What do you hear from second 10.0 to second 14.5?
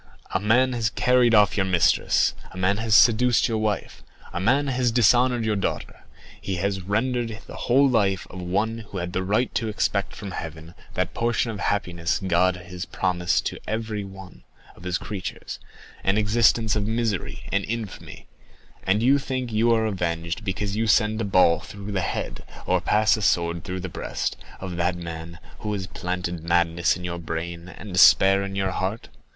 from Heaven that portion of happiness God has promised to everyone